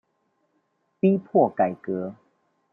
[0.99, 2.15] 逼迫改革